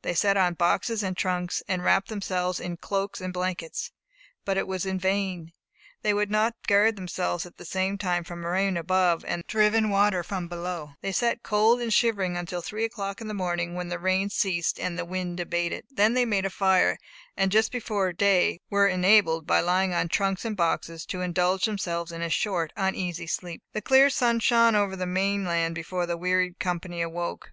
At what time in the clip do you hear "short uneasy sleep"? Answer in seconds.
22.30-23.62